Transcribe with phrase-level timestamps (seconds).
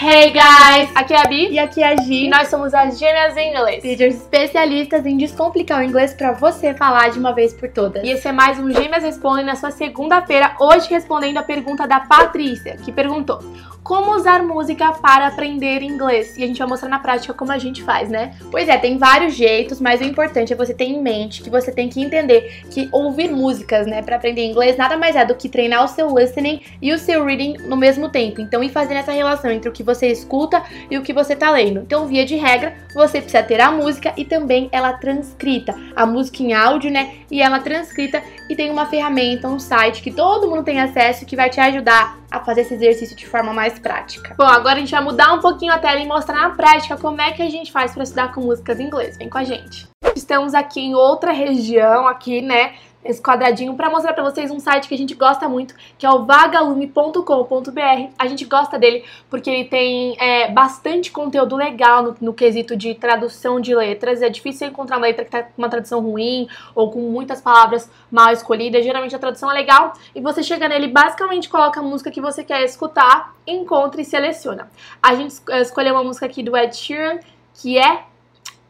[0.00, 0.92] Hey guys!
[0.94, 3.50] Aqui é a Bi E aqui é a Gi, e nós somos as Gêmeas em
[3.50, 3.82] Inglês.
[3.82, 8.04] teachers especialistas em descomplicar o inglês pra você falar de uma vez por todas.
[8.04, 11.98] E esse é mais um Gêmeas Respondem na sua segunda-feira, hoje respondendo a pergunta da
[11.98, 13.40] Patrícia, que perguntou:
[13.88, 16.36] Como usar música para aprender inglês?
[16.36, 18.34] E a gente vai mostrar na prática como a gente faz, né?
[18.50, 21.72] Pois é, tem vários jeitos, mas o importante é você ter em mente que você
[21.72, 25.48] tem que entender que ouvir músicas, né, para aprender inglês nada mais é do que
[25.48, 28.42] treinar o seu listening e o seu reading no mesmo tempo.
[28.42, 31.50] Então, ir fazendo essa relação entre o que você escuta e o que você tá
[31.50, 31.80] lendo.
[31.80, 35.74] Então, via de regra, você precisa ter a música e também ela transcrita.
[35.96, 40.10] A música em áudio, né, e ela transcrita e tem uma ferramenta, um site que
[40.10, 43.78] todo mundo tem acesso que vai te ajudar a fazer esse exercício de forma mais
[43.78, 44.34] prática.
[44.36, 47.20] Bom, agora a gente vai mudar um pouquinho a tela e mostrar na prática como
[47.20, 49.16] é que a gente faz para estudar com músicas em inglês.
[49.16, 49.88] Vem com a gente.
[50.14, 52.74] Estamos aqui em outra região, aqui, né?
[53.08, 56.10] Esse quadradinho para mostrar para vocês um site que a gente gosta muito, que é
[56.10, 58.10] o vagalume.com.br.
[58.18, 62.94] A gente gosta dele porque ele tem é, bastante conteúdo legal no, no, quesito de
[62.94, 64.20] tradução de letras.
[64.20, 67.90] É difícil encontrar uma letra que tá com uma tradução ruim ou com muitas palavras
[68.12, 68.84] mal escolhidas.
[68.84, 72.44] Geralmente a tradução é legal e você chega nele, basicamente coloca a música que você
[72.44, 74.70] quer escutar, encontra e seleciona.
[75.02, 77.20] A gente escolheu uma música aqui do Ed Sheeran
[77.54, 78.04] que é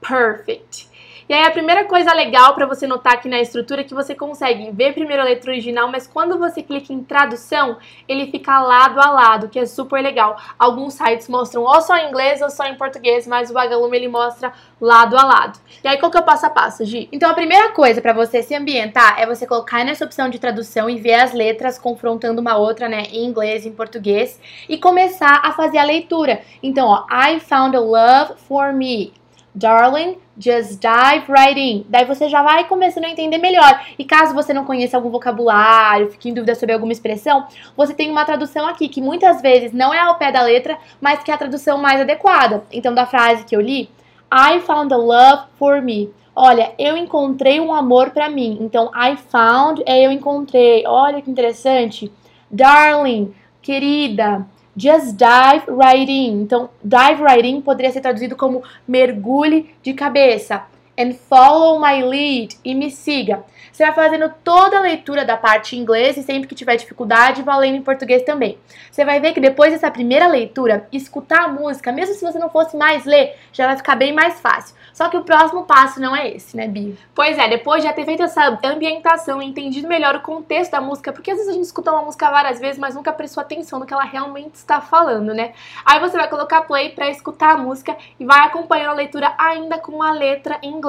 [0.00, 0.87] Perfect.
[1.28, 4.14] E aí a primeira coisa legal para você notar aqui na estrutura é que você
[4.14, 7.76] consegue ver primeiro a letra original, mas quando você clica em tradução,
[8.08, 10.40] ele fica lado a lado, que é super legal.
[10.58, 14.08] Alguns sites mostram ou só em inglês ou só em português, mas o Vagalume ele
[14.08, 15.58] mostra lado a lado.
[15.84, 17.10] E aí qual que é o passo a passo, Gi?
[17.12, 20.88] Então a primeira coisa para você se ambientar é você colocar nessa opção de tradução
[20.88, 25.52] e ver as letras confrontando uma outra, né, em inglês em português e começar a
[25.52, 26.40] fazer a leitura.
[26.62, 29.12] Então, ó, I found a love for me.
[29.54, 31.84] Darling, just dive right in.
[31.88, 33.84] Daí você já vai começando a entender melhor.
[33.98, 38.10] E caso você não conheça algum vocabulário, fique em dúvida sobre alguma expressão, você tem
[38.10, 41.34] uma tradução aqui que muitas vezes não é ao pé da letra, mas que é
[41.34, 42.64] a tradução mais adequada.
[42.72, 43.90] Então, da frase que eu li,
[44.32, 46.10] I found a love for me.
[46.34, 48.58] Olha, eu encontrei um amor para mim.
[48.60, 50.86] Então, I found é eu encontrei.
[50.86, 52.12] Olha que interessante.
[52.50, 54.46] Darling, querida.
[54.78, 56.42] Just dive right in.
[56.42, 60.66] Então, dive right in poderia ser traduzido como mergulhe de cabeça.
[60.98, 62.58] And follow my lead.
[62.64, 63.44] E me siga.
[63.78, 67.44] Você vai fazendo toda a leitura da parte em inglês e sempre que tiver dificuldade,
[67.44, 68.58] valendo em português também.
[68.90, 72.50] Você vai ver que depois dessa primeira leitura, escutar a música, mesmo se você não
[72.50, 74.74] fosse mais ler, já vai ficar bem mais fácil.
[74.92, 76.98] Só que o próximo passo não é esse, né, Bi?
[77.14, 80.80] Pois é, depois de já ter feito essa ambientação e entendido melhor o contexto da
[80.80, 83.78] música, porque às vezes a gente escuta uma música várias vezes, mas nunca prestou atenção
[83.78, 85.52] no que ela realmente está falando, né?
[85.86, 89.78] Aí você vai colocar play para escutar a música e vai acompanhando a leitura ainda
[89.78, 90.87] com a letra em inglês.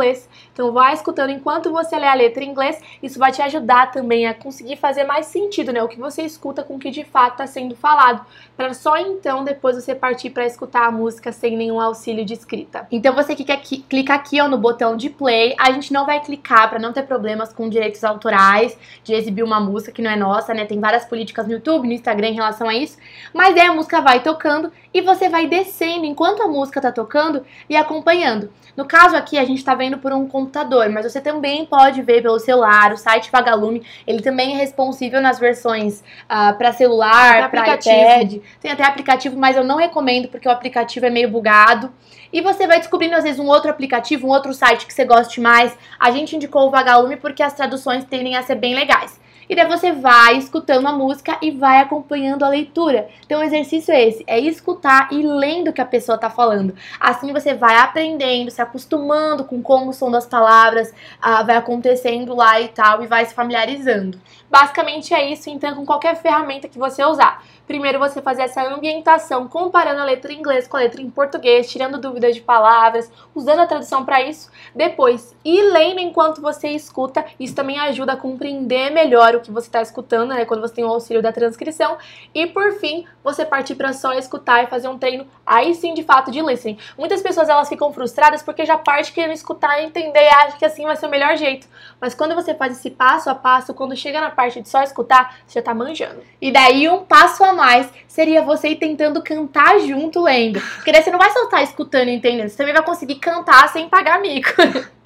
[0.53, 4.27] Então vai escutando enquanto você lê a letra em inglês, isso vai te ajudar também
[4.27, 5.81] a conseguir fazer mais sentido, né?
[5.81, 9.43] O que você escuta com o que de fato está sendo falado, para só então
[9.43, 12.87] depois você partir para escutar a música sem nenhum auxílio de escrita.
[12.91, 15.55] Então você clica aqui, clica aqui ó, no botão de play.
[15.57, 19.59] A gente não vai clicar para não ter problemas com direitos autorais de exibir uma
[19.59, 20.65] música que não é nossa, né?
[20.65, 22.97] Tem várias políticas no YouTube, no Instagram em relação a isso.
[23.33, 27.45] Mas aí a música vai tocando e você vai descendo enquanto a música tá tocando
[27.69, 28.51] e acompanhando.
[28.75, 32.21] No caso aqui a gente tá vendo por um computador, mas você também pode ver
[32.21, 32.93] pelo celular.
[32.93, 38.41] O site Vagalume, ele também é responsível nas versões uh, para celular, para iPad.
[38.61, 41.91] Tem até aplicativo, mas eu não recomendo porque o aplicativo é meio bugado.
[42.31, 45.41] E você vai descobrindo às vezes um outro aplicativo, um outro site que você goste
[45.41, 45.75] mais.
[45.99, 49.18] A gente indicou o Vagalume porque as traduções tendem a ser bem legais.
[49.49, 53.09] E daí você vai escutando a música e vai acompanhando a leitura.
[53.25, 56.75] Então o exercício é esse, é escutar e lendo o que a pessoa está falando.
[56.99, 62.35] Assim você vai aprendendo, se acostumando com como o som das palavras uh, vai acontecendo
[62.35, 64.19] lá e tal, e vai se familiarizando.
[64.49, 67.43] Basicamente é isso, então, com qualquer ferramenta que você usar.
[67.67, 71.69] Primeiro você fazer essa ambientação, comparando a letra em inglês com a letra em português,
[71.69, 74.49] tirando dúvidas de palavras, usando a tradução para isso.
[74.73, 79.67] Depois, ir lendo enquanto você escuta, isso também ajuda a compreender melhor o que você
[79.67, 81.97] está escutando, né, quando você tem o auxílio da transcrição.
[82.33, 86.03] E por fim, você partir para só escutar e fazer um treino, aí sim de
[86.03, 86.77] fato de listening.
[86.97, 90.65] Muitas pessoas elas ficam frustradas porque já parte querendo escutar e entender e acham que
[90.65, 91.67] assim vai ser o melhor jeito.
[91.99, 95.37] Mas quando você faz esse passo a passo, quando chega na parte de só escutar,
[95.45, 96.21] você já tá manjando.
[96.41, 100.59] E daí um passo a mais seria você ir tentando cantar junto lendo.
[100.75, 103.69] Porque daí você não vai só estar escutando e entendendo, você também vai conseguir cantar
[103.69, 104.49] sem pagar mico.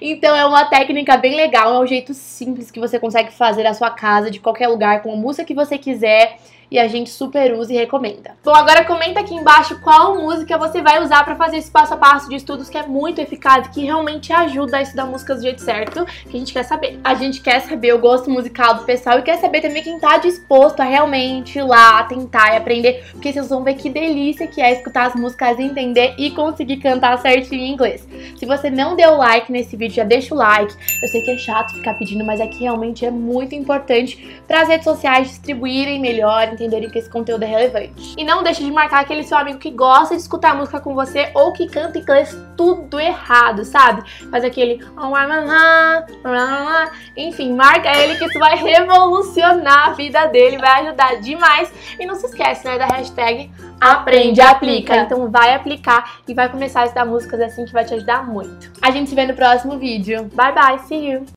[0.00, 3.74] Então é uma técnica bem legal, é um jeito simples que você consegue fazer na
[3.74, 6.36] sua casa, de qualquer lugar, com a música que você quiser
[6.74, 8.32] e a gente super usa e recomenda.
[8.42, 11.96] Bom, agora comenta aqui embaixo qual música você vai usar para fazer esse passo a
[11.96, 15.62] passo de estudos que é muito eficaz, que realmente ajuda a estudar músicas do jeito
[15.62, 16.98] certo, que a gente quer saber.
[17.04, 20.16] A gente quer saber o gosto musical do pessoal e quer saber também quem tá
[20.18, 24.60] disposto a realmente ir lá, tentar e aprender, porque vocês vão ver que delícia que
[24.60, 28.04] é escutar as músicas, entender e conseguir cantar certinho em inglês.
[28.36, 30.74] Se você não deu like nesse vídeo, já deixa o like.
[31.00, 34.68] Eu sei que é chato ficar pedindo, mas aqui realmente é muito importante para as
[34.68, 38.14] redes sociais distribuírem melhor, entenderem que esse conteúdo é relevante.
[38.16, 41.30] E não deixe de marcar aquele seu amigo que gosta de escutar música com você
[41.34, 44.02] ou que canta inglês tudo errado, sabe?
[44.30, 44.84] Faz aquele
[47.16, 51.72] enfim, marca ele que isso vai revolucionar a vida dele, vai ajudar demais.
[51.98, 53.50] E não se esquece, né, da hashtag
[53.80, 54.96] aprende, aplica.
[54.96, 58.70] Então vai aplicar e vai começar a estudar músicas assim que vai te ajudar muito.
[58.80, 60.24] A gente se vê no próximo vídeo.
[60.34, 61.24] Bye bye, see you!